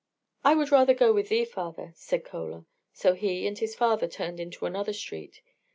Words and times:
"I 0.43 0.55
would 0.55 0.71
rather 0.71 0.95
go 0.95 1.13
with 1.13 1.29
thee, 1.29 1.45
father," 1.45 1.91
said 1.95 2.25
Chola, 2.25 2.65
so 2.91 3.13
he 3.13 3.45
and 3.45 3.55
his 3.55 3.75
father 3.75 4.07
turned 4.07 4.39
into 4.39 4.65
another 4.65 4.93
street. 4.93 5.43